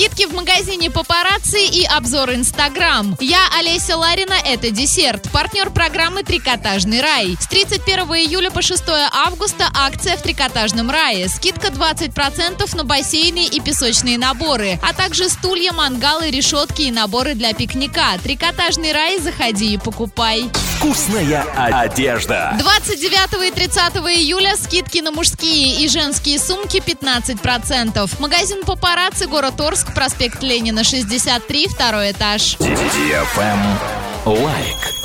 Скидки 0.00 0.24
в 0.24 0.32
магазине 0.32 0.90
Папарацци 0.90 1.62
и 1.66 1.84
обзор 1.84 2.32
Инстаграм. 2.32 3.18
Я 3.20 3.46
Олеся 3.58 3.98
Ларина, 3.98 4.32
это 4.46 4.70
десерт. 4.70 5.30
Партнер 5.30 5.68
программы 5.68 6.22
«Трикотажный 6.22 7.02
рай». 7.02 7.36
С 7.38 7.46
31 7.46 8.06
июля 8.14 8.50
по 8.50 8.62
6 8.62 8.82
августа 9.12 9.68
акция 9.74 10.16
в 10.16 10.22
Трикотажном 10.22 10.90
рае. 10.90 11.28
Скидка 11.28 11.68
20% 11.68 12.76
на 12.76 12.84
бассейны 12.84 13.44
и 13.44 13.60
песочные 13.60 14.16
наборы, 14.16 14.80
а 14.82 14.94
также 14.94 15.28
стулья, 15.28 15.72
мангалы, 15.72 16.30
решетки 16.30 16.80
и 16.80 16.90
наборы 16.90 17.34
для 17.34 17.52
пикника. 17.52 18.16
Трикотажный 18.22 18.92
рай, 18.92 19.18
заходи 19.18 19.74
и 19.74 19.76
покупай. 19.76 20.50
Вкусная 20.80 21.42
одежда. 21.58 22.54
29 22.58 23.48
и 23.48 23.54
30 23.54 23.96
июля 23.96 24.56
скидки 24.56 25.02
на 25.02 25.10
мужские 25.10 25.84
и 25.84 25.88
женские 25.88 26.38
сумки 26.38 26.78
15%. 26.78 28.10
Магазин 28.18 28.62
Папарацци, 28.64 29.26
город 29.26 29.60
Орск, 29.60 29.92
проспект 29.94 30.42
Ленина, 30.42 30.82
63, 30.82 31.68
второй 31.68 32.12
этаж. 32.12 32.56
Лайк. 34.24 34.99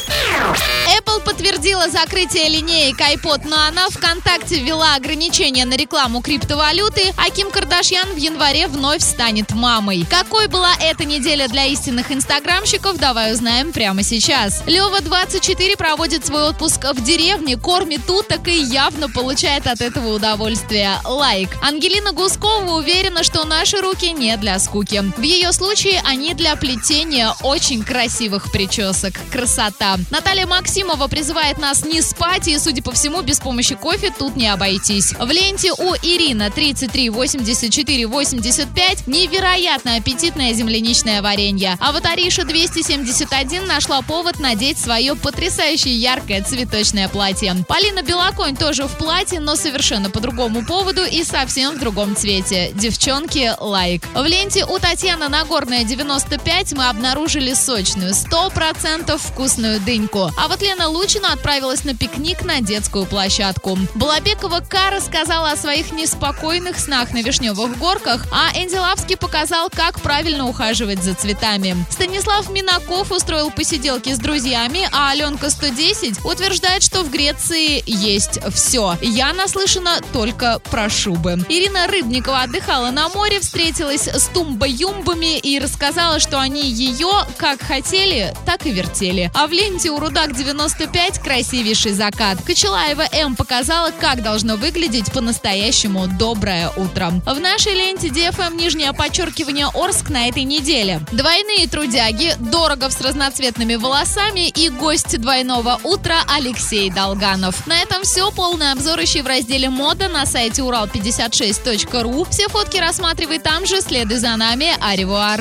Apple 0.98 1.24
подтвердила 1.24 1.90
закрытие 1.90 2.50
линеек 2.50 3.00
iPod 3.00 3.44
Nano, 3.44 3.92
ВКонтакте 3.92 4.60
ввела 4.60 4.96
ограничения 4.96 5.66
на 5.66 5.76
рекламу 5.76 6.22
криптовалюты, 6.22 7.14
а 7.18 7.30
Ким 7.30 7.52
Кардашьян 7.52 8.08
в 8.14 8.18
январе 8.18 8.68
вновь 8.68 9.02
станет 9.02 9.52
мамой. 9.52 10.06
Какой 10.10 10.48
была 10.48 10.72
эта 10.80 11.06
неделя 11.06 11.48
для 11.48 11.66
истинных 11.66 12.12
инстаграмщиков, 12.12 12.98
давай 12.98 13.34
узнаем 13.34 13.72
прямо 13.72 14.04
сейчас. 14.04 14.64
Лева 14.66 15.02
24 15.02 15.76
проводит 15.76 16.26
свой 16.26 16.50
отпуск 16.50 16.86
в 16.94 17.04
деревне, 17.04 17.58
кормит 17.58 18.10
уток 18.10 18.48
и 18.48 18.56
явно 18.58 19.10
получает 19.10 19.68
от 19.68 19.82
этого 19.82 20.14
удовольствие. 20.14 20.92
Лайк. 21.04 21.50
Ангелина 21.62 22.12
Гускова 22.14 22.78
уверена, 22.78 23.24
что 23.24 23.44
наши 23.46 23.82
руки 23.82 24.12
не 24.12 24.36
для 24.38 24.60
скуки. 24.60 25.04
В 25.18 25.22
ее 25.22 25.52
случае 25.52 26.02
они 26.06 26.34
для 26.34 26.56
плетения 26.56 27.34
очень 27.42 27.84
красивых 27.84 28.52
причесок. 28.52 29.14
Красота. 29.32 29.98
Наталья 30.12 30.46
Максимова 30.46 31.08
призывает 31.08 31.58
нас 31.58 31.84
не 31.84 32.02
спать, 32.02 32.48
и, 32.48 32.58
судя 32.60 32.84
по 32.84 32.92
всему, 32.92 33.22
без 33.22 33.40
помощи 33.40 33.76
кофе 33.76 34.14
тут 34.18 34.36
не 34.36 34.48
обойтись. 34.48 35.14
В 35.14 35.30
ленте 35.32 35.72
у 35.74 35.96
Ирина 35.96 36.52
33 36.52 37.10
84 37.10 38.08
85 38.08 39.08
невероятно 39.08 39.96
аппетитное 39.96 40.54
земляничное 40.54 41.22
варенье. 41.22 41.78
А 41.80 41.92
вот 41.92 42.06
Ариша 42.06 42.44
271 42.44 43.66
нашла 43.66 44.02
повод 44.02 44.40
надеть 44.40 44.78
свое 44.78 45.16
потрясающее 45.16 45.96
яркое 45.96 46.44
цветочное 46.44 47.10
платье. 47.10 47.56
Полина 47.68 48.04
Белоконь 48.04 48.56
тоже 48.56 48.84
в 48.88 48.98
платье, 48.98 49.40
но 49.40 49.56
совершенно 49.56 50.10
по 50.10 50.20
другому 50.20 50.66
поводу 50.66 51.04
и 51.04 51.24
совсем 51.24 51.76
в 51.76 51.80
другом 51.80 52.16
цвете. 52.16 52.72
Девчонки, 52.74 53.54
лайк. 53.60 54.04
В 54.14 54.24
ленте 54.26 54.66
у 54.66 54.78
Татьяны 54.78 55.30
Нагорная 55.30 55.84
95 55.84 56.74
мы 56.74 56.90
обнаружили 56.90 57.54
сочную, 57.54 58.14
100% 58.14 59.18
вкусную 59.18 59.80
дыньку. 59.96 60.32
А 60.38 60.48
вот 60.48 60.62
Лена 60.62 60.90
Лучина 60.90 61.34
отправилась 61.34 61.84
на 61.86 61.96
пикник 61.96 62.44
на 62.44 62.62
детскую 62.62 63.06
площадку. 63.06 63.78
Балабекова 63.96 64.60
К. 64.60 64.92
рассказала 64.92 65.52
о 65.52 65.58
своих 65.58 65.92
неспокойных 65.92 66.78
снах 66.80 67.14
на 67.14 67.22
Вишневых 67.22 67.78
горках, 67.78 68.26
а 68.32 68.52
Энди 68.58 68.76
Лавский 68.76 69.16
показал, 69.16 69.70
как 69.70 70.02
правильно 70.02 70.48
ухаживать 70.48 71.02
за 71.02 71.14
цветами. 71.14 71.76
Станислав 71.90 72.50
Минаков 72.50 73.12
устроил 73.12 73.52
посиделки 73.52 74.14
с 74.14 74.20
друзьями, 74.20 74.90
а 74.92 75.12
Аленка 75.12 75.50
110 75.50 76.26
утверждает, 76.26 76.84
что 76.84 77.04
в 77.04 77.10
Греции 77.10 77.84
есть 77.86 78.40
все. 78.54 78.98
Я 79.02 79.34
наслышана 79.34 80.02
только 80.12 80.60
про 80.72 80.90
шубы. 80.90 81.38
Ирина 81.48 81.88
Рыбникова 81.88 82.42
отдыхала 82.44 82.92
на 82.92 83.08
море, 83.10 83.40
встретилась 83.40 84.08
с 84.08 84.28
тумба-юмбами 84.28 85.38
и 85.40 85.60
рассказала, 85.60 86.20
что 86.20 86.40
они 86.40 86.64
ее 86.64 87.12
как 87.38 87.62
хотели, 87.62 88.34
так 88.46 88.66
и 88.66 88.72
вертели. 88.72 89.32
А 89.34 89.48
в 89.48 89.52
ленте 89.76 89.92
у 89.92 90.00
Рудак 90.00 90.34
95 90.34 91.20
красивейший 91.20 91.92
закат. 91.92 92.38
Кочелаева 92.46 93.04
М 93.12 93.36
показала, 93.36 93.92
как 93.92 94.24
должно 94.24 94.56
выглядеть 94.56 95.12
по-настоящему 95.12 96.08
доброе 96.08 96.70
утро. 96.78 97.12
В 97.26 97.40
нашей 97.42 97.74
ленте 97.74 98.08
DFM 98.08 98.56
нижнее 98.56 98.94
подчеркивание 98.94 99.68
Орск 99.74 100.10
на 100.10 100.30
этой 100.30 100.44
неделе. 100.44 101.02
Двойные 101.12 101.68
трудяги, 101.68 102.36
Дорогов 102.40 102.94
с 102.94 103.02
разноцветными 103.02 103.76
волосами 103.76 104.48
и 104.48 104.70
гость 104.70 105.20
двойного 105.20 105.78
утра 105.84 106.20
Алексей 106.34 106.90
Долганов. 106.90 107.68
На 107.68 107.82
этом 107.82 108.04
все. 108.04 108.32
Полный 108.32 108.72
обзор 108.72 109.04
ищи 109.04 109.22
в 109.22 109.28
разделе 109.28 109.70
мода 109.70 110.08
на 110.08 110.26
сайте 110.26 110.62
урал56.ру. 110.62 112.26
Все 112.30 112.48
фотки 112.48 112.78
рассматривай 112.78 113.40
там 113.40 113.66
же. 113.66 113.82
Следуй 113.82 114.18
за 114.20 114.38
нами. 114.38 114.68
Аривуар. 114.80 115.34